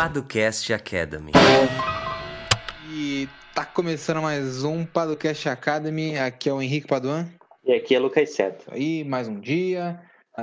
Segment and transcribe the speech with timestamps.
[0.00, 1.30] Paducast Academy.
[2.90, 6.18] E tá começando mais um Paducast Academy.
[6.18, 7.28] Aqui é o Henrique Paduan.
[7.62, 8.64] E aqui é Lucas Seto.
[8.72, 10.00] Aí, mais um dia.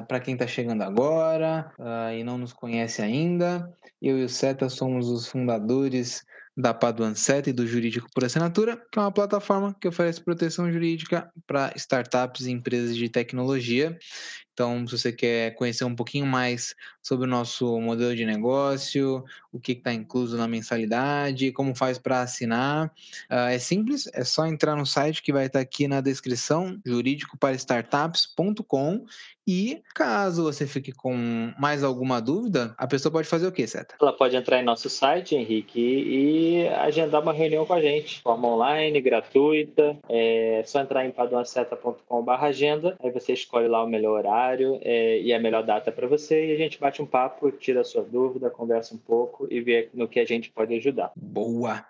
[0.07, 3.67] Para quem está chegando agora uh, e não nos conhece ainda,
[3.99, 6.23] eu e o Seta somos os fundadores
[6.55, 10.71] da Paduan Seta e do Jurídico por Assinatura, que é uma plataforma que oferece proteção
[10.71, 13.97] jurídica para startups e empresas de tecnologia.
[14.57, 19.59] Então, se você quer conhecer um pouquinho mais sobre o nosso modelo de negócio, o
[19.59, 22.87] que está incluso na mensalidade, como faz para assinar,
[23.29, 26.81] uh, é simples, é só entrar no site que vai estar tá aqui na descrição,
[26.83, 29.05] jurídicoparastartups.com
[29.47, 33.95] e caso você fique com mais alguma dúvida, a pessoa pode fazer o quê, Seta?
[34.01, 38.47] Ela pode entrar em nosso site, Henrique, e agendar uma reunião com a gente, forma
[38.47, 39.97] online, gratuita.
[40.09, 45.39] É só entrar em paduaceta.com/agenda, aí você escolhe lá o melhor horário é, e a
[45.39, 48.93] melhor data para você e a gente bate um papo, tira a sua dúvida, conversa
[48.93, 51.11] um pouco e vê no que a gente pode ajudar.
[51.15, 51.85] Boa.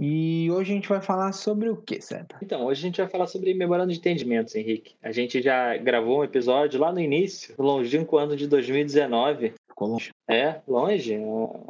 [0.00, 2.36] E hoje a gente vai falar sobre o que, Seta?
[2.40, 4.94] Então, hoje a gente vai falar sobre memorando de entendimentos, Henrique.
[5.02, 9.88] A gente já gravou um episódio lá no início, no longínquo ano de 2019, ficou
[9.88, 10.10] longe.
[10.28, 11.18] É, longe.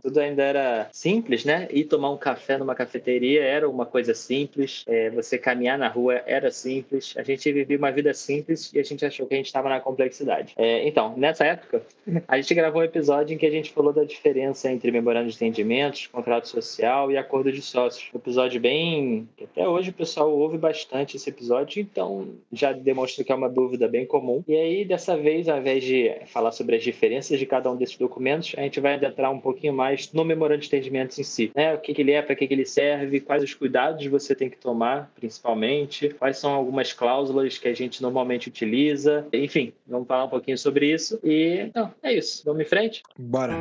[0.03, 1.69] Tudo ainda era simples, né?
[1.70, 4.84] Ir tomar um café numa cafeteria era uma coisa simples.
[4.89, 7.14] É, você caminhar na rua era simples.
[7.17, 9.81] A gente vivia uma vida simples e a gente achou que a gente estava na
[9.81, 10.55] complexidade.
[10.56, 11.83] É, então, nessa época,
[12.27, 15.36] a gente gravou um episódio em que a gente falou da diferença entre memorando de
[15.36, 18.11] entendimentos, contrato social e acordo de sócios.
[18.12, 19.29] Um episódio bem.
[19.41, 23.86] até hoje o pessoal ouve bastante esse episódio, então já demonstra que é uma dúvida
[23.86, 24.42] bem comum.
[24.48, 27.97] E aí, dessa vez, ao invés de falar sobre as diferenças de cada um desses
[27.97, 31.53] documentos, a gente vai adentrar um pouquinho mais no memorando de entendimentos em si.
[31.55, 31.75] Né?
[31.75, 34.49] O que, que ele é, para que, que ele serve, quais os cuidados você tem
[34.49, 39.27] que tomar, principalmente, quais são algumas cláusulas que a gente normalmente utiliza.
[39.33, 41.19] Enfim, vamos falar um pouquinho sobre isso.
[41.23, 42.43] E então, é isso.
[42.45, 43.03] Vamos em frente?
[43.19, 43.55] Bora.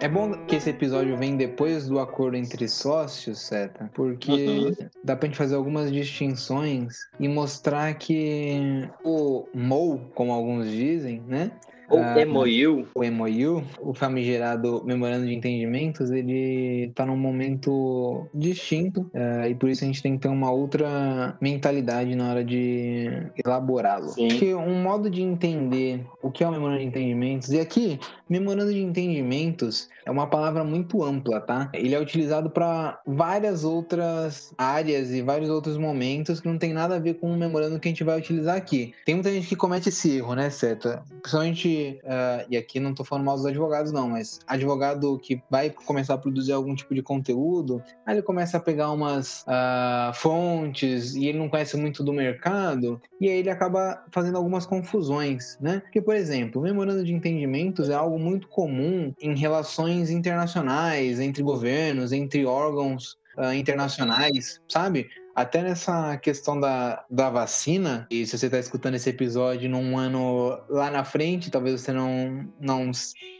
[0.00, 4.74] É bom que esse episódio vem depois do acordo entre sócios, Seta, porque uhum.
[5.04, 11.52] dá pra gente fazer algumas distinções e mostrar que o MOU, como alguns dizem, né?
[11.90, 12.86] Ou MOU.
[12.94, 19.68] O MOU, o famigerado Memorando de Entendimentos, ele está num momento distinto uh, e por
[19.68, 23.10] isso a gente tem que ter uma outra mentalidade na hora de
[23.44, 24.14] elaborá-lo.
[24.14, 28.72] Porque um modo de entender o que é o Memorando de Entendimentos, e aqui, Memorando
[28.72, 31.70] de Entendimentos é uma palavra muito ampla, tá?
[31.74, 36.96] Ele é utilizado para várias outras áreas e vários outros momentos que não tem nada
[36.96, 38.94] a ver com o memorando que a gente vai utilizar aqui.
[39.04, 41.02] Tem muita gente que comete esse erro, né, Seta?
[41.22, 45.70] Principalmente uh, e aqui não estou falando mal dos advogados, não, mas advogado que vai
[45.70, 51.14] começar a produzir algum tipo de conteúdo, aí ele começa a pegar umas uh, fontes
[51.14, 55.80] e ele não conhece muito do mercado, e aí ele acaba fazendo algumas confusões, né?
[55.80, 61.42] Porque, por exemplo, o memorando de entendimentos é algo muito comum em relações internacionais, entre
[61.42, 65.08] governos, entre órgãos uh, internacionais, sabe?
[65.40, 70.60] Até nessa questão da, da vacina, e se você está escutando esse episódio num ano
[70.68, 72.90] lá na frente, talvez você não, não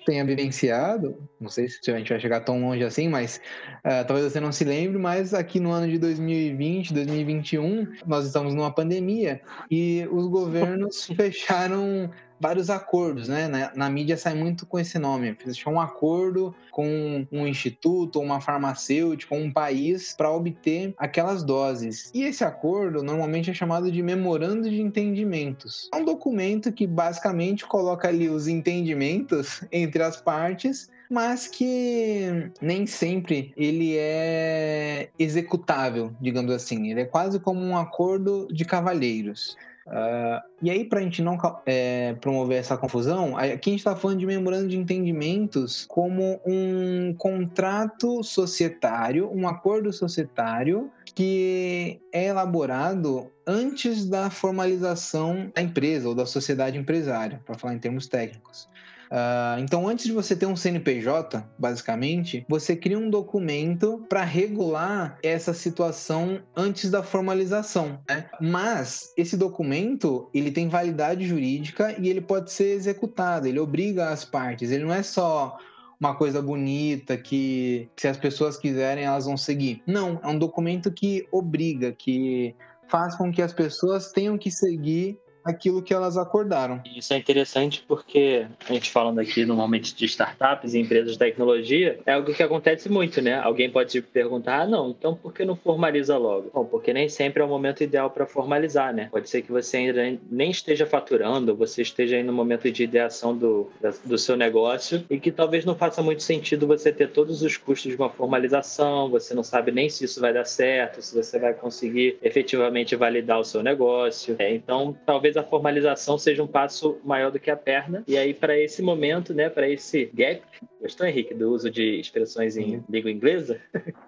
[0.07, 3.39] tenha vivenciado, não sei se a gente vai chegar tão longe assim, mas
[3.85, 8.55] uh, talvez você não se lembre, mas aqui no ano de 2020, 2021, nós estamos
[8.55, 13.47] numa pandemia e os governos fecharam vários acordos, né?
[13.47, 15.35] Na, na, mídia sai muito com esse nome.
[15.35, 22.11] Fechou um acordo com um instituto, uma farmacêutica, um país para obter aquelas doses.
[22.15, 25.89] E esse acordo normalmente é chamado de memorando de entendimentos.
[25.93, 32.87] É um documento que basicamente coloca ali os entendimentos entre as partes mas que nem
[32.87, 36.89] sempre ele é executável, digamos assim.
[36.89, 39.57] Ele é quase como um acordo de cavalheiros.
[39.91, 41.37] Uh, e aí, para a gente não
[41.67, 47.13] é, promover essa confusão, aqui a gente está falando de memorando de entendimentos como um
[47.19, 56.27] contrato societário, um acordo societário que é elaborado antes da formalização da empresa ou da
[56.27, 58.69] sociedade empresária, para falar em termos técnicos.
[59.11, 65.19] Uh, então, antes de você ter um CNPJ, basicamente, você cria um documento para regular
[65.21, 67.99] essa situação antes da formalização.
[68.09, 68.31] Né?
[68.41, 73.49] Mas esse documento ele tem validade jurídica e ele pode ser executado.
[73.49, 74.71] Ele obriga as partes.
[74.71, 75.59] Ele não é só
[76.01, 79.83] uma coisa bonita que, que se as pessoas quiserem elas vão seguir.
[79.87, 82.57] Não, é um documento que obriga, que
[82.89, 86.81] faz com que as pessoas tenham que seguir aquilo que elas acordaram.
[86.97, 91.99] Isso é interessante porque a gente falando aqui normalmente de startups e empresas de tecnologia,
[92.07, 93.39] é algo que acontece muito, né?
[93.39, 96.51] Alguém pode te perguntar, ah, não, então por que não formaliza logo?
[96.53, 99.09] Bom, porque nem sempre é o momento ideal para formalizar, né?
[99.11, 103.37] Pode ser que você ainda nem esteja faturando, você esteja aí no momento de ideação
[103.37, 103.71] do,
[104.05, 107.93] do seu negócio e que talvez não faça muito sentido você ter todos os custos
[107.93, 111.55] de uma formalização, você não sabe nem se isso vai dar certo, se você vai
[111.55, 114.37] conseguir efetivamente validar o seu negócio.
[114.39, 118.03] É, então, talvez a formalização seja um passo maior do que a perna.
[118.07, 120.43] E aí, para esse momento, né, para esse gap,
[120.81, 123.61] gostou, Henrique, do uso de expressões em língua inglesa?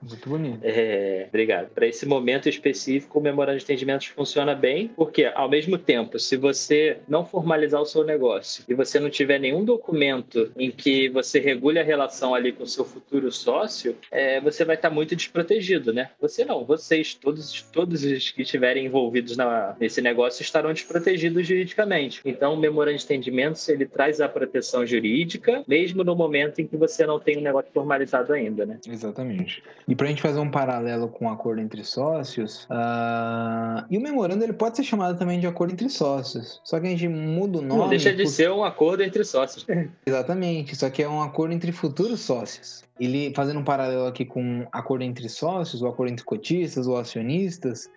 [0.03, 0.59] Muito bonito.
[0.63, 1.71] É, obrigado.
[1.71, 6.37] Para esse momento específico, o memorando de entendimentos funciona bem, porque, ao mesmo tempo, se
[6.37, 11.39] você não formalizar o seu negócio e você não tiver nenhum documento em que você
[11.39, 15.93] regule a relação ali com o seu futuro sócio, é, você vai estar muito desprotegido,
[15.93, 16.11] né?
[16.21, 22.21] Você não, vocês, todos, todos os que estiverem envolvidos na, nesse negócio estarão desprotegidos juridicamente.
[22.25, 26.77] Então, o memorando de entendimentos, ele traz a proteção jurídica, mesmo no momento em que
[26.77, 28.79] você não tem um negócio formalizado ainda, né?
[28.87, 29.63] Exatamente.
[29.87, 33.85] E para a gente fazer um paralelo com o um acordo entre sócios, uh...
[33.91, 36.91] e o memorando ele pode ser chamado também de acordo entre sócios, só que a
[36.91, 37.81] gente muda o nome.
[37.81, 38.31] Não deixa de por...
[38.31, 39.67] ser um acordo entre sócios.
[40.07, 42.85] Exatamente, só que é um acordo entre futuros sócios.
[43.01, 47.91] Ele fazendo um paralelo aqui com acordo entre sócios, o acordo entre cotistas ou acionistas,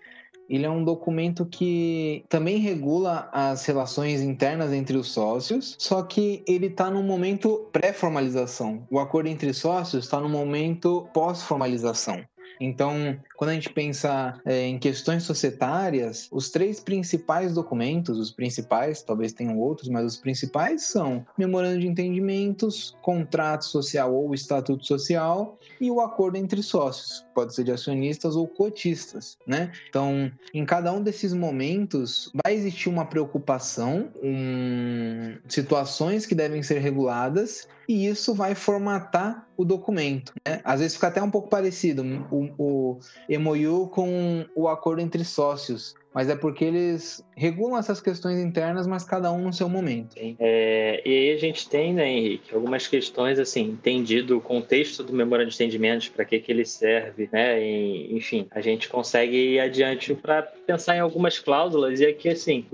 [0.50, 6.44] ele é um documento que também regula as relações internas entre os sócios, só que
[6.48, 8.86] ele está no momento pré-formalização.
[8.90, 12.24] O acordo entre sócios está no momento pós-formalização.
[12.60, 19.02] Então, quando a gente pensa é, em questões societárias, os três principais documentos, os principais,
[19.02, 25.58] talvez tenham outros, mas os principais são memorando de entendimentos, contrato social ou estatuto social
[25.80, 29.72] e o acordo entre sócios, pode ser de acionistas ou cotistas, né?
[29.90, 36.80] Então, em cada um desses momentos vai existir uma preocupação, um, situações que devem ser
[36.80, 40.34] reguladas e isso vai formatar o documento.
[40.46, 40.60] Né?
[40.64, 43.00] Às vezes fica até um pouco parecido o, o
[43.30, 49.04] MOU com o acordo entre sócios mas é porque eles regulam essas questões internas, mas
[49.04, 50.16] cada um no seu momento.
[50.40, 55.12] É, e aí a gente tem, né, Henrique, algumas questões, assim, entendido o contexto do
[55.12, 59.60] memorando de entendimentos, para que, que ele serve, né, e, enfim, a gente consegue ir
[59.60, 62.66] adiante para pensar em algumas cláusulas, e aqui, assim,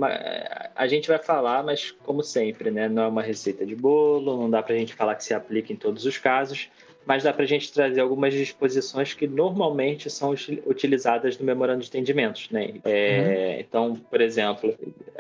[0.76, 4.52] a gente vai falar, mas como sempre, né, não é uma receita de bolo, não
[4.52, 6.70] dá para a gente falar que se aplica em todos os casos,
[7.06, 10.34] mas dá para a gente trazer algumas disposições que normalmente são
[10.66, 12.74] utilizadas no memorando de entendimentos, né?
[12.84, 13.60] É, uhum.
[13.60, 14.74] Então, por exemplo,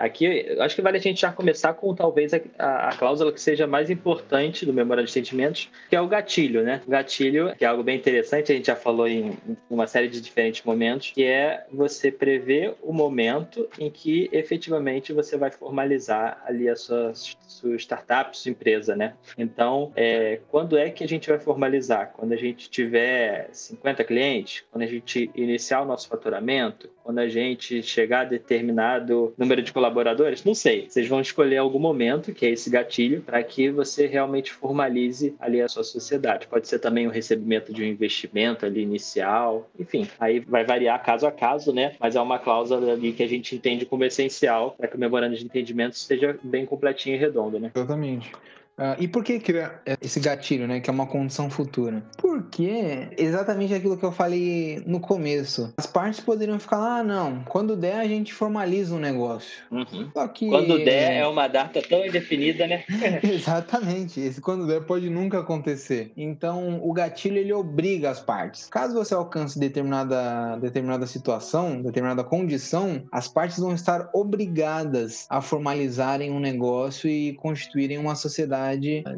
[0.05, 3.39] aqui acho que vale a gente já começar com talvez a, a, a, cláusula que
[3.39, 6.81] seja mais importante do memorando de entendimentos, que é o gatilho, né?
[6.85, 9.37] O gatilho, que é algo bem interessante, a gente já falou em
[9.69, 15.37] uma série de diferentes momentos, que é você prever o momento em que efetivamente você
[15.37, 19.13] vai formalizar ali a sua, sua startup, sua empresa, né?
[19.37, 24.63] Então, é, quando é que a gente vai formalizar quando a gente tiver 50 clientes,
[24.71, 29.71] quando a gente iniciar o nosso faturamento, quando a gente chegar a determinado número de
[29.71, 30.43] colaboradores?
[30.43, 30.89] Não sei.
[30.89, 35.61] Vocês vão escolher algum momento, que é esse gatilho, para que você realmente formalize ali
[35.61, 36.47] a sua sociedade.
[36.47, 41.25] Pode ser também o recebimento de um investimento ali inicial, enfim, aí vai variar caso
[41.27, 41.93] a caso, né?
[41.99, 45.35] Mas é uma cláusula ali que a gente entende como essencial para que o memorando
[45.35, 47.71] de entendimento esteja bem completinho e redondo, né?
[47.73, 48.31] Exatamente.
[48.77, 50.79] Uh, e por que cria esse gatilho, né?
[50.79, 52.03] Que é uma condição futura?
[52.17, 55.73] Porque exatamente aquilo que eu falei no começo.
[55.77, 59.63] As partes poderiam ficar lá, ah, não, quando der a gente formaliza um negócio.
[59.71, 60.09] Uhum.
[60.13, 60.49] Só que...
[60.49, 62.83] Quando der é uma data tão indefinida, né?
[63.23, 64.19] exatamente.
[64.19, 66.11] Esse quando der pode nunca acontecer.
[66.15, 68.67] Então, o gatilho ele obriga as partes.
[68.67, 76.31] Caso você alcance determinada, determinada situação, determinada condição, as partes vão estar obrigadas a formalizarem
[76.31, 78.60] um negócio e constituírem uma sociedade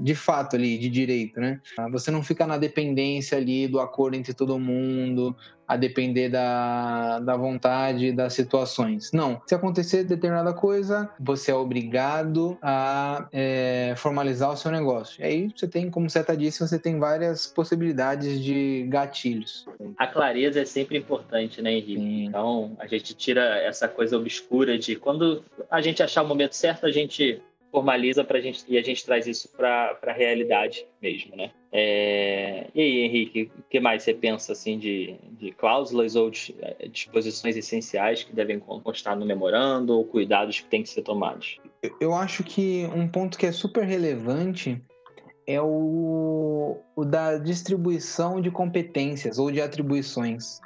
[0.01, 1.59] de fato ali, de direito, né?
[1.91, 5.35] Você não fica na dependência ali do acordo entre todo mundo,
[5.67, 9.11] a depender da, da vontade das situações.
[9.11, 9.41] Não.
[9.47, 15.21] Se acontecer determinada coisa, você é obrigado a é, formalizar o seu negócio.
[15.21, 19.65] E aí você tem, como você disse, você tem várias possibilidades de gatilhos.
[19.97, 21.95] A clareza é sempre importante, né, Henrique?
[21.95, 22.25] Sim.
[22.25, 26.85] Então, a gente tira essa coisa obscura de quando a gente achar o momento certo,
[26.85, 27.41] a gente
[27.73, 31.49] formaliza para gente e a gente traz isso para a realidade mesmo, né?
[31.71, 32.67] É...
[32.75, 36.87] E aí, Henrique, o que mais você pensa assim de, de cláusulas ou de, é,
[36.87, 41.59] disposições essenciais que devem constar no memorando ou cuidados que têm que ser tomados?
[41.99, 44.79] Eu acho que um ponto que é super relevante
[45.47, 50.61] é o, o da distribuição de competências ou de atribuições.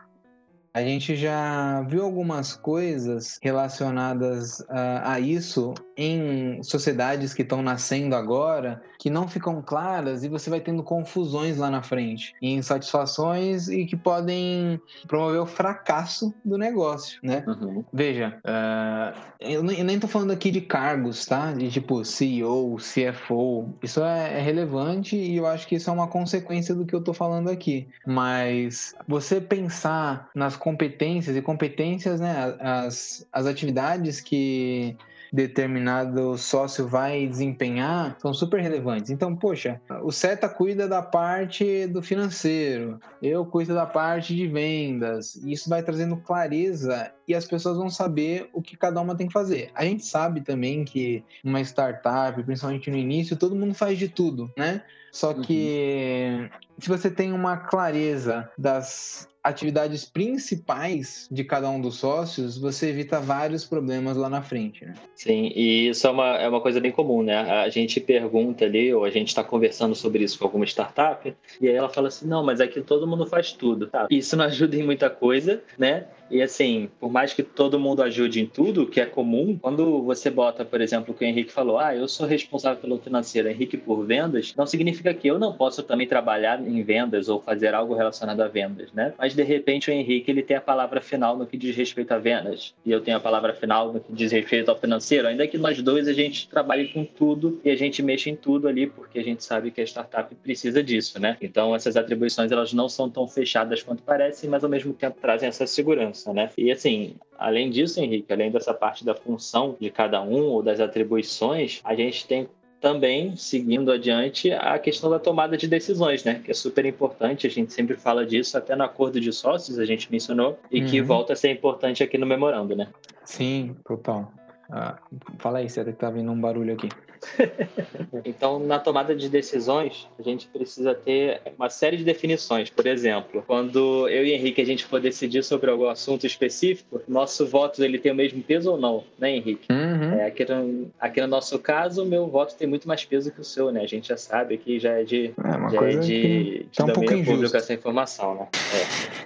[0.78, 8.16] A gente já viu algumas coisas relacionadas a, a isso em sociedades que estão nascendo
[8.16, 13.68] agora, que não ficam claras e você vai tendo confusões lá na frente, e insatisfações
[13.68, 17.44] e que podem promover o fracasso do negócio, né?
[17.48, 17.84] Uhum.
[17.92, 21.52] Veja, uh, eu, nem tô falando aqui de cargos, tá?
[21.54, 23.74] De tipo CEO, CFO.
[23.82, 27.04] Isso é, é relevante e eu acho que isso é uma consequência do que eu
[27.04, 27.88] tô falando aqui.
[28.06, 32.54] Mas você pensar nas competências e competências, né?
[32.60, 34.98] As, as atividades que
[35.32, 39.10] determinado sócio vai desempenhar são super relevantes.
[39.10, 45.36] Então, poxa, o SETA cuida da parte do financeiro, eu cuido da parte de vendas.
[45.38, 49.34] Isso vai trazendo clareza e as pessoas vão saber o que cada uma tem que
[49.34, 49.70] fazer.
[49.76, 54.52] A gente sabe também que uma startup, principalmente no início, todo mundo faz de tudo,
[54.58, 54.82] né?
[55.12, 56.50] Só que uhum.
[56.80, 63.20] se você tem uma clareza das atividades principais de cada um dos sócios, você evita
[63.20, 64.94] vários problemas lá na frente, né?
[65.16, 67.38] Sim, e isso é uma, é uma coisa bem comum, né?
[67.38, 71.68] A gente pergunta ali, ou a gente está conversando sobre isso com alguma startup, e
[71.68, 74.08] aí ela fala assim, não, mas aqui todo mundo faz tudo, tá?
[74.12, 76.08] Isso não ajuda em muita coisa, né?
[76.30, 80.30] E assim, por mais que todo mundo ajude em tudo, que é comum, quando você
[80.30, 83.78] bota, por exemplo, o que o Henrique falou, ah, eu sou responsável pelo financeiro, Henrique
[83.78, 87.94] por vendas, não significa que eu não posso também trabalhar em vendas ou fazer algo
[87.94, 89.14] relacionado a vendas, né?
[89.18, 92.18] Mas de repente o Henrique ele tem a palavra final no que diz respeito a
[92.18, 95.58] vendas e eu tenho a palavra final no que diz respeito ao financeiro, ainda que
[95.58, 99.20] nós dois a gente trabalhe com tudo e a gente mexa em tudo ali, porque
[99.20, 101.38] a gente sabe que a startup precisa disso, né?
[101.42, 105.48] Então essas atribuições elas não são tão fechadas quanto parecem, mas ao mesmo tempo trazem
[105.48, 106.50] essa segurança né?
[106.58, 110.80] E assim, além disso, Henrique, além dessa parte da função de cada um ou das
[110.80, 112.48] atribuições, a gente tem
[112.80, 116.42] também, seguindo adiante, a questão da tomada de decisões, né?
[116.44, 119.86] Que é super importante, a gente sempre fala disso, até no acordo de sócios a
[119.86, 120.88] gente mencionou, e uhum.
[120.88, 122.88] que volta a ser importante aqui no memorando, né?
[123.24, 124.32] Sim, total.
[124.70, 124.98] Ah,
[125.40, 126.90] fala aí, você que tá vindo um barulho aqui.
[128.26, 132.70] então, na tomada de decisões, a gente precisa ter uma série de definições.
[132.70, 137.46] Por exemplo, quando eu e Henrique a gente for decidir sobre algum assunto específico, nosso
[137.46, 139.72] voto ele tem o mesmo peso ou não, né, Henrique?
[139.72, 140.14] Uhum.
[140.14, 143.42] É, aqui, no, aqui no nosso caso, o meu voto tem muito mais peso que
[143.42, 143.82] o seu, né?
[143.82, 146.88] A gente já sabe que já é de, é, já é de, de tá um
[146.88, 148.48] domínio público essa informação, né?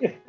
[0.01, 0.13] É.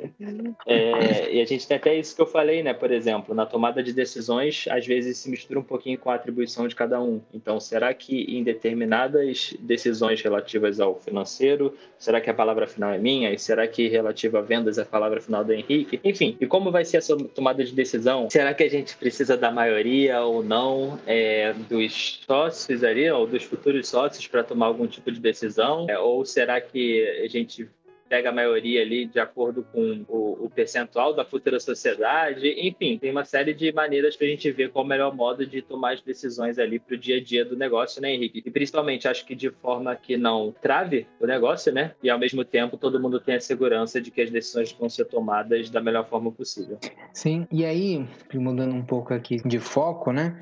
[0.66, 2.72] é, e a gente tem até isso que eu falei, né?
[2.72, 6.68] Por exemplo, na tomada de decisões, às vezes se mistura um pouquinho com a atribuição
[6.68, 7.20] de cada um.
[7.32, 12.98] Então, será que em determinadas decisões relativas ao financeiro, será que a palavra final é
[12.98, 13.32] minha?
[13.32, 16.00] E será que relativa a vendas é a palavra final do Henrique?
[16.04, 18.28] Enfim, e como vai ser essa tomada de decisão?
[18.30, 23.44] Será que a gente precisa da maioria ou não é, dos sócios ali, ou dos
[23.44, 25.86] futuros sócios para tomar algum tipo de decisão?
[25.88, 27.68] É, ou será que a gente
[28.12, 32.46] pega a maioria ali de acordo com o, o percentual da futura sociedade.
[32.58, 35.46] Enfim, tem uma série de maneiras para a gente ver qual é o melhor modo
[35.46, 38.42] de tomar as decisões ali para o dia a dia do negócio, né, Henrique?
[38.44, 41.94] E principalmente, acho que de forma que não trave o negócio, né?
[42.02, 45.06] E ao mesmo tempo todo mundo tem a segurança de que as decisões vão ser
[45.06, 46.78] tomadas da melhor forma possível.
[47.14, 50.38] Sim, e aí, mudando um pouco aqui de foco, né?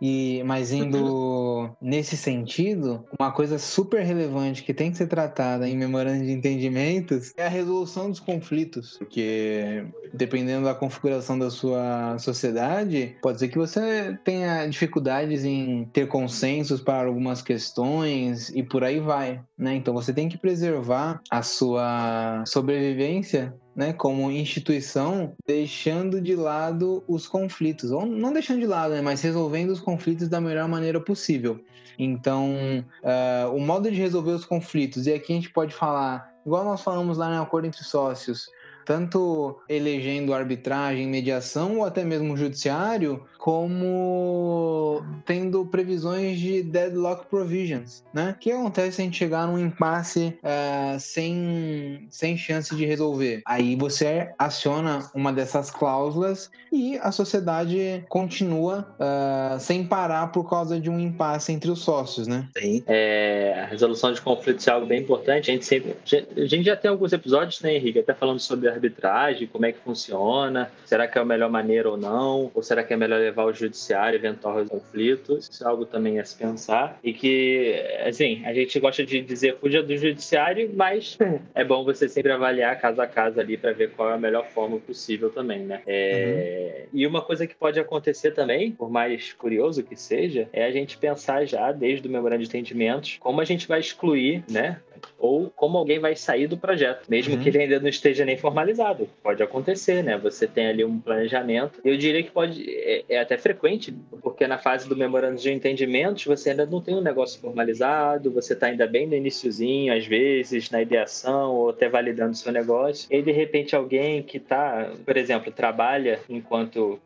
[0.00, 5.76] E, mas indo nesse sentido, uma coisa super relevante que tem que ser tratada em
[5.76, 8.96] memorando de entendimentos é a resolução dos conflitos.
[8.98, 16.06] Porque dependendo da configuração da sua sociedade, pode ser que você tenha dificuldades em ter
[16.08, 19.74] consensos para algumas questões e por aí vai, né?
[19.74, 27.28] Então você tem que preservar a sua sobrevivência né, como instituição, deixando de lado os
[27.28, 31.60] conflitos, ou não deixando de lado, né, mas resolvendo os conflitos da melhor maneira possível.
[31.96, 32.56] Então,
[33.04, 36.82] uh, o modo de resolver os conflitos, e aqui a gente pode falar, igual nós
[36.82, 38.50] falamos lá no acordo entre sócios,
[38.84, 48.34] tanto elegendo arbitragem, mediação ou até mesmo judiciário, como tendo previsões de deadlock provisions, né?
[48.36, 53.40] O que acontece se a gente chegar num impasse uh, sem, sem chance de resolver?
[53.46, 60.78] Aí você aciona uma dessas cláusulas e a sociedade continua uh, sem parar por causa
[60.78, 62.46] de um impasse entre os sócios, né?
[62.54, 62.82] Sim.
[62.86, 65.50] É, a resolução de conflitos é algo bem importante.
[65.50, 65.96] A gente sempre,
[66.36, 69.78] a gente já tem alguns episódios, né, Henrique, até falando sobre arbitragem, como é que
[69.78, 73.37] funciona, será que é a melhor maneira ou não, ou será que é melhor levar
[73.42, 75.38] ao judiciário eventual conflito?
[75.38, 76.98] Isso é algo também a se pensar.
[77.02, 81.16] E que, assim, a gente gosta de dizer fuja do judiciário, mas
[81.54, 84.46] é bom você sempre avaliar caso a caso ali para ver qual é a melhor
[84.46, 85.82] forma possível também, né?
[85.86, 86.84] É...
[86.92, 87.00] Uhum.
[87.00, 90.96] E uma coisa que pode acontecer também, por mais curioso que seja, é a gente
[90.98, 94.80] pensar já, desde o memorando de entendimentos, como a gente vai excluir, né?
[95.18, 97.42] Ou como alguém vai sair do projeto, mesmo uhum.
[97.42, 99.08] que ele ainda não esteja nem formalizado.
[99.22, 100.16] Pode acontecer, né?
[100.18, 101.80] Você tem ali um planejamento.
[101.84, 106.24] Eu diria que pode é, é até frequente, porque na fase do memorando de entendimentos
[106.24, 110.70] você ainda não tem um negócio formalizado, você está ainda bem no iníciozinho, às vezes
[110.70, 113.08] na ideação ou até validando seu negócio.
[113.10, 117.00] E aí, de repente alguém que está, por exemplo, trabalha enquanto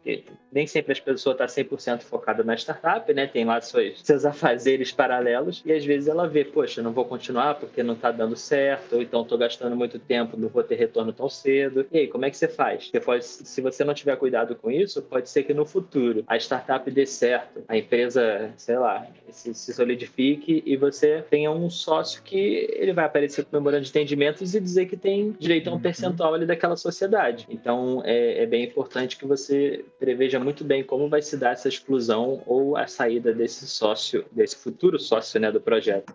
[0.52, 3.26] nem sempre as pessoas estão tá 100% focada na startup, né?
[3.26, 7.54] Tem lá seus, seus afazeres paralelos e às vezes ela vê, poxa, não vou continuar
[7.54, 11.12] porque não está dando certo, ou então estou gastando muito tempo, não vou ter retorno
[11.12, 11.86] tão cedo.
[11.90, 12.88] E aí, como é que você faz?
[12.90, 16.36] Você pode, se você não tiver cuidado com isso, pode ser que no futuro a
[16.36, 22.22] startup dê certo, a empresa, sei lá, se, se solidifique e você tenha um sócio
[22.22, 25.74] que ele vai aparecer com memorando de entendimentos e dizer que tem direito a um
[25.74, 25.80] uhum.
[25.80, 27.46] percentual ali daquela sociedade.
[27.48, 31.68] Então, é, é bem importante que você preveja muito bem como vai se dar essa
[31.68, 36.12] exclusão ou a saída desse sócio, desse futuro sócio né, do projeto.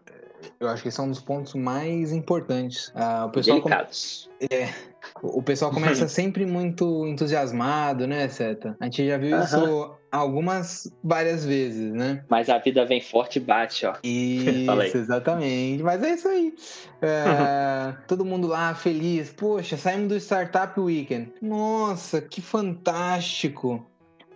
[0.60, 2.92] Eu acho que esse é um dos pontos mais importantes.
[2.96, 4.30] Ah, o pessoal Delicados.
[4.40, 4.56] Com...
[4.56, 4.74] É,
[5.22, 8.76] o pessoal começa sempre muito entusiasmado, né, Seta?
[8.80, 9.46] A gente já viu uh -huh.
[9.46, 12.24] isso algumas, várias vezes, né?
[12.30, 13.94] Mas a vida vem forte e bate, ó.
[14.04, 15.84] Isso, exatamente.
[15.84, 16.54] Mas é isso aí.
[17.02, 19.32] É, todo mundo lá feliz.
[19.34, 21.34] Poxa, saímos do Startup Weekend.
[21.42, 23.86] Nossa, que fantástico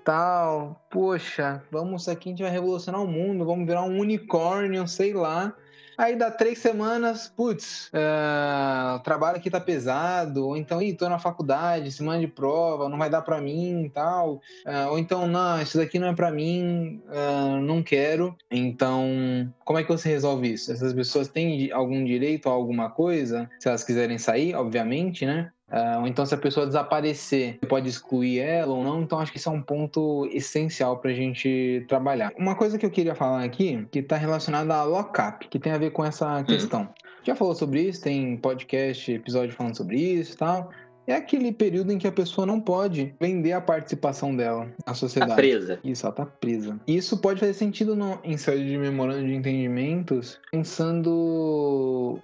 [0.04, 5.14] tal, poxa, vamos aqui, a gente vai revolucionar o mundo, vamos virar um unicórnio, sei
[5.14, 5.56] lá.
[6.02, 11.08] Aí dá três semanas, putz, uh, o trabalho aqui tá pesado, ou então, ih, tô
[11.08, 14.42] na faculdade, semana de prova, não vai dar para mim e tal.
[14.66, 18.36] Uh, ou então, não, isso daqui não é para mim, uh, não quero.
[18.50, 20.72] Então, como é que você resolve isso?
[20.72, 23.48] Essas pessoas têm algum direito a alguma coisa?
[23.60, 25.52] Se elas quiserem sair, obviamente, né?
[25.72, 29.02] Uh, ou então, se a pessoa desaparecer, você pode excluir ela ou não.
[29.02, 32.32] Então, acho que isso é um ponto essencial para a gente trabalhar.
[32.38, 35.78] Uma coisa que eu queria falar aqui, que está relacionada a lockup, que tem a
[35.78, 36.44] ver com essa hum.
[36.44, 36.90] questão.
[37.24, 40.70] Já falou sobre isso, tem podcast, episódio falando sobre isso e tal
[41.08, 45.32] é aquele período em que a pessoa não pode vender a participação dela à sociedade.
[45.32, 45.80] Tá presa.
[45.84, 46.80] Isso, ela tá presa.
[46.88, 51.10] Isso pode fazer sentido no, em sede de memorando de entendimentos, pensando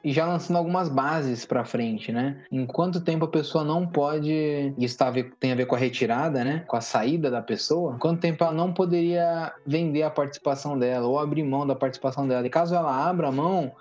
[0.03, 2.38] e já lançando algumas bases para frente, né?
[2.51, 6.44] Em quanto tempo a pessoa não pode, isso tá tem a ver com a retirada,
[6.44, 6.63] né?
[6.67, 11.19] Com a saída da pessoa, quanto tempo ela não poderia vender a participação dela ou
[11.19, 12.45] abrir mão da participação dela.
[12.45, 13.71] E caso ela abra mão,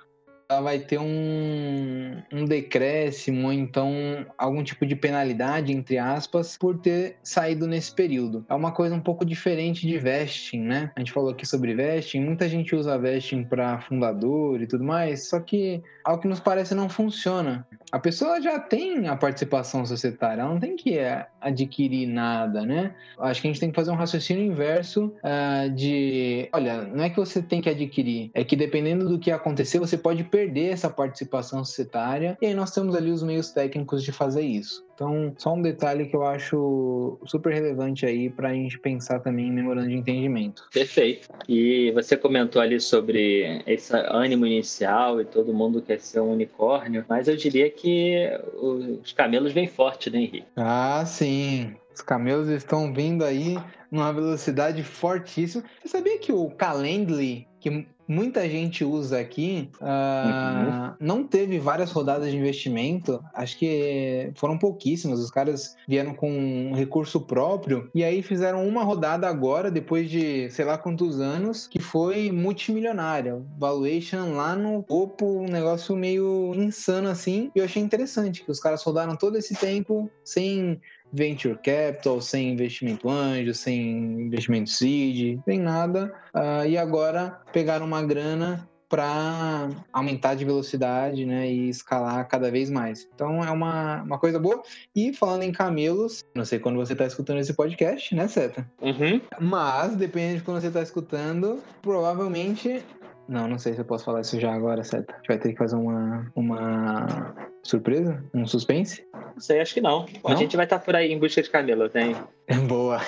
[0.63, 3.93] vai ter um, um decréscimo ou então
[4.39, 8.45] algum tipo de penalidade, entre aspas, por ter saído nesse período.
[8.49, 10.91] É uma coisa um pouco diferente de vesting, né?
[10.95, 15.29] A gente falou aqui sobre vesting, muita gente usa vesting para fundador e tudo mais,
[15.29, 17.67] só que ao que nos parece não funciona.
[17.91, 22.95] A pessoa já tem a participação societária, ela não tem que é, adquirir nada, né?
[23.19, 27.11] Acho que a gente tem que fazer um raciocínio inverso uh, de, olha, não é
[27.11, 30.91] que você tem que adquirir, é que dependendo do que acontecer, você pode perder essa
[30.91, 34.86] participação societária, e aí nós temos ali os meios técnicos de fazer isso.
[34.97, 39.49] Então, só um detalhe que eu acho super relevante aí para a gente pensar também
[39.49, 40.67] em memorando de entendimento.
[40.73, 41.29] Perfeito.
[41.47, 47.05] E você comentou ali sobre esse ânimo inicial e todo mundo quer ser um unicórnio,
[47.07, 50.47] mas eu diria que os camelos vêm forte, né, Henrique?
[50.57, 51.75] Ah, sim.
[51.95, 53.59] Os camelos estão vindo aí
[53.91, 55.63] numa velocidade fortíssima.
[55.83, 60.95] Você sabia que o Calendly, que muita gente usa aqui, uh, uhum.
[61.01, 65.21] não teve várias rodadas de investimento, acho que foram pouquíssimas.
[65.21, 70.51] Os caras vieram com um recurso próprio e aí fizeram uma rodada agora, depois de
[70.51, 73.43] sei lá quantos anos, que foi multimilionária.
[73.59, 77.51] Valuation lá no topo, um negócio meio insano assim.
[77.55, 80.81] E eu achei interessante que os caras rodaram todo esse tempo sem
[81.13, 86.13] venture capital, sem investimento anjo, sem investimento seed, sem nada.
[86.35, 92.71] Uh, e agora pegaram uma grana para aumentar de velocidade né, e escalar cada vez
[92.71, 93.09] mais.
[93.15, 94.63] Então é uma, uma coisa boa.
[94.95, 98.69] E falando em camelos, não sei quando você está escutando esse podcast, né, Seta?
[98.81, 99.21] Uhum.
[99.41, 102.83] Mas, depende de quando você está escutando, provavelmente.
[103.29, 105.13] Não, não sei se eu posso falar isso já agora, Seta.
[105.13, 108.25] A gente vai ter que fazer uma, uma surpresa?
[108.33, 109.05] Um suspense?
[109.13, 110.07] Não sei, acho que não.
[110.25, 110.33] não?
[110.33, 112.15] A gente vai estar tá por aí em busca de camelos, hein?
[112.69, 113.01] Boa.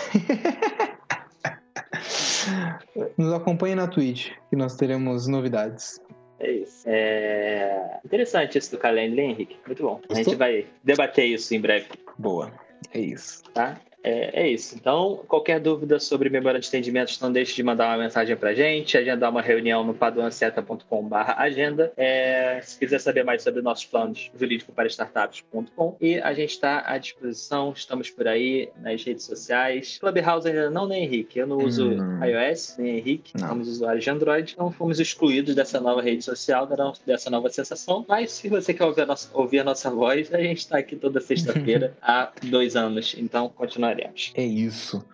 [3.16, 6.00] Nos acompanhe na Twitch, que nós teremos novidades.
[6.40, 6.85] É isso.
[6.87, 8.00] É...
[8.04, 9.57] Interessante isso do Calendly, Henrique.
[9.66, 10.00] Muito bom.
[10.09, 11.88] A gente vai debater isso em breve.
[12.16, 12.52] Boa.
[12.92, 13.42] É isso.
[13.54, 13.78] Tá?
[14.09, 14.75] É, é, isso.
[14.75, 18.97] Então, qualquer dúvida sobre memória de entendimentos, não deixe de mandar uma mensagem pra gente,
[18.97, 21.92] agendar uma reunião no paduanceta.com.br agenda.
[21.94, 25.97] É, se quiser saber mais sobre nossos planos jurídicos para startups.com.
[26.01, 29.99] E a gente está à disposição, estamos por aí nas redes sociais.
[29.99, 31.38] Clubhouse ainda não, nem Henrique.
[31.38, 32.25] Eu não uso hum.
[32.25, 33.33] iOS, nem Henrique.
[33.38, 33.49] Não.
[33.49, 34.53] Somos usuários de Android.
[34.55, 36.66] Então fomos excluídos dessa nova rede social,
[37.05, 38.07] dessa nova sensação.
[38.09, 40.97] Mas se você quer ouvir a nossa, ouvir a nossa voz, a gente está aqui
[40.97, 43.14] toda sexta-feira há dois anos.
[43.18, 43.97] Então continuaremos.
[44.34, 45.04] É isso.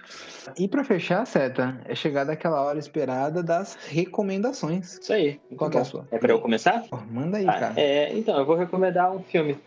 [0.58, 4.98] E para fechar, Seta, é chegada aquela hora esperada das recomendações.
[4.98, 5.40] Isso aí.
[5.56, 6.06] Qual é a sua?
[6.10, 6.84] É para eu começar?
[6.90, 7.74] Oh, manda aí, ah, cara.
[7.76, 9.58] É, então, eu vou recomendar um filme.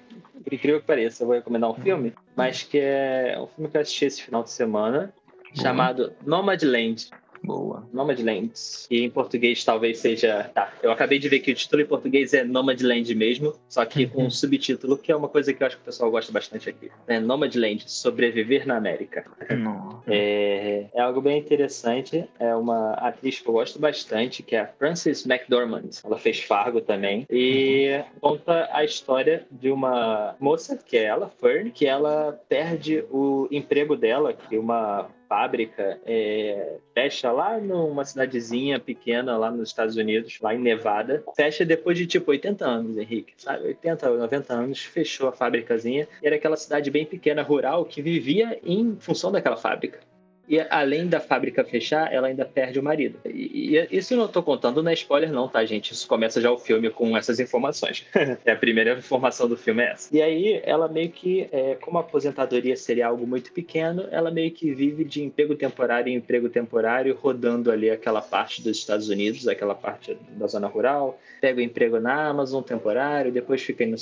[0.44, 1.82] Por incrível que pareça, eu vou recomendar um uhum.
[1.82, 5.56] filme, mas que é um filme que eu assisti esse final de semana, Boa.
[5.56, 7.10] chamado Nomadland.
[7.48, 7.88] Boa.
[7.94, 8.88] Nomadlands.
[8.92, 10.52] E em português talvez seja.
[10.54, 14.06] Tá, eu acabei de ver que o título em português é Nomadland mesmo, só que
[14.06, 16.70] com um subtítulo, que é uma coisa que eu acho que o pessoal gosta bastante
[16.70, 16.92] aqui.
[17.08, 19.24] É Nomadland, Sobreviver na América.
[20.10, 22.28] É, é algo bem interessante.
[22.40, 25.90] É uma atriz que eu gosto bastante, que é a Frances McDormand.
[26.04, 27.26] Ela fez Fargo também.
[27.30, 33.48] E conta a história de uma moça, que é ela, Fern, que ela perde o
[33.52, 40.40] emprego dela, que uma fábrica é, fecha lá numa cidadezinha pequena lá nos Estados Unidos,
[40.42, 41.24] lá em Nevada.
[41.36, 43.68] Fecha depois de tipo 80 anos, Henrique, sabe?
[43.68, 46.08] 80, 90 anos, fechou a fábricazinha.
[46.22, 50.00] Era aquela cidade bem pequena, rural, que vivia em função daquela fábrica.
[50.48, 53.20] E além da fábrica fechar, ela ainda perde o marido.
[53.26, 55.92] E, e isso eu não tô contando, não é spoiler, não, tá, gente?
[55.92, 58.06] Isso começa já o filme com essas informações.
[58.46, 60.16] é a primeira informação do filme é essa.
[60.16, 64.52] E aí, ela meio que, é, como a aposentadoria seria algo muito pequeno, ela meio
[64.52, 69.48] que vive de emprego temporário em emprego temporário, rodando ali aquela parte dos Estados Unidos,
[69.48, 73.96] aquela parte da zona rural, pega o emprego na Amazon temporário, depois fica em,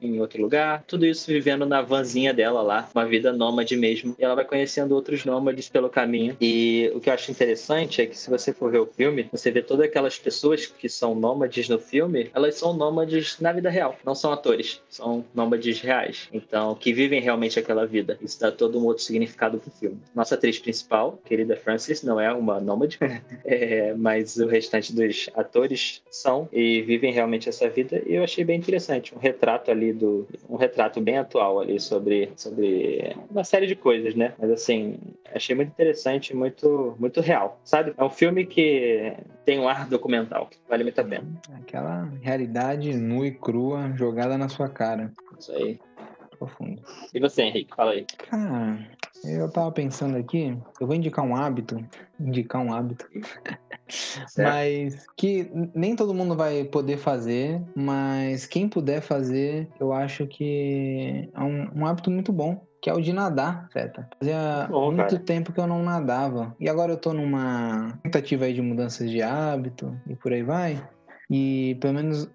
[0.00, 0.82] em outro lugar.
[0.86, 4.14] Tudo isso vivendo na vanzinha dela lá, uma vida nômade mesmo.
[4.18, 6.36] E ela vai conhecendo outros nômades pelo pelo caminho.
[6.40, 9.50] E o que eu acho interessante é que se você for ver o filme, você
[9.50, 13.96] vê todas aquelas pessoas que são nômades no filme, elas são nômades na vida real,
[14.04, 16.28] não são atores, são nômades reais.
[16.32, 18.18] Então, que vivem realmente aquela vida.
[18.20, 19.98] Isso dá todo um outro significado pro filme.
[20.14, 22.98] Nossa atriz principal, querida Frances, não é uma nômade,
[23.44, 28.02] é, mas o restante dos atores são e vivem realmente essa vida.
[28.06, 32.30] E eu achei bem interessante, um retrato ali do, um retrato bem atual ali sobre
[32.36, 34.34] sobre uma série de coisas, né?
[34.38, 34.98] Mas assim,
[35.34, 37.94] achei muito interessante, muito, muito real, sabe?
[37.96, 41.26] É um filme que tem um ar documental, vale muito a pena.
[41.54, 45.12] Aquela realidade nua e crua jogada na sua cara.
[45.38, 45.80] Isso aí.
[46.38, 46.82] Profundo.
[47.14, 48.04] E você, Henrique, fala aí.
[48.28, 48.78] Cara,
[49.24, 51.76] eu tava pensando aqui, eu vou indicar um hábito,
[52.18, 53.08] indicar um hábito,
[54.36, 61.30] mas que nem todo mundo vai poder fazer, mas quem puder fazer, eu acho que
[61.32, 64.04] é um, um hábito muito bom que é o de nadar, certo?
[64.18, 65.18] Fazia Bom, muito cara.
[65.20, 66.54] tempo que eu não nadava.
[66.58, 70.82] E agora eu tô numa tentativa aí de mudanças de hábito e por aí vai.
[71.30, 72.28] E pelo menos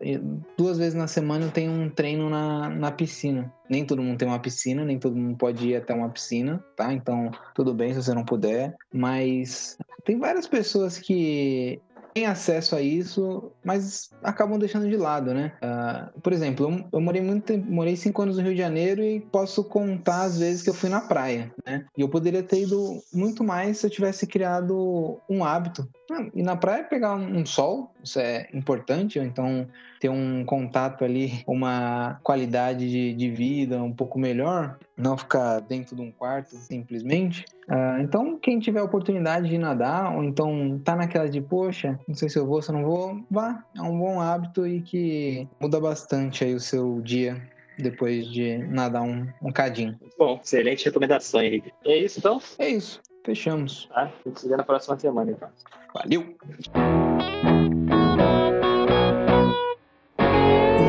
[0.57, 3.53] duas vezes na semana eu tenho um treino na, na piscina.
[3.69, 6.93] Nem todo mundo tem uma piscina, nem todo mundo pode ir até uma piscina, tá?
[6.93, 8.73] Então, tudo bem se você não puder.
[8.91, 11.81] Mas tem várias pessoas que
[12.17, 15.53] têm acesso a isso, mas acabam deixando de lado, né?
[15.62, 19.63] Uh, por exemplo, eu, morei muito morei cinco anos no Rio de Janeiro e posso
[19.63, 21.86] contar as vezes que eu fui na praia, né?
[21.95, 25.88] E eu poderia ter ido muito mais se eu tivesse criado um hábito.
[26.34, 29.67] E na praia pegar um, um sol, isso é importante, ou então
[29.99, 35.95] ter um contato ali, uma qualidade de, de vida um pouco melhor, não ficar dentro
[35.95, 37.45] de um quarto simplesmente.
[37.67, 42.15] Uh, então, quem tiver a oportunidade de nadar, ou então tá naquela de, poxa, não
[42.15, 43.63] sei se eu vou, se eu não vou, vá.
[43.75, 47.41] É um bom hábito e que muda bastante aí o seu dia
[47.77, 49.99] depois de nadar um, um cadinho.
[50.17, 51.71] Bom, excelente recomendação, Henrique.
[51.86, 52.41] É isso então?
[52.58, 53.01] É isso.
[53.25, 53.88] Fechamos.
[53.93, 54.03] Tá?
[54.03, 55.49] A gente se vê na próxima semana, então.
[55.93, 56.36] Valeu!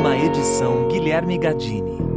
[0.00, 2.07] Uma edição Guilherme Gadini.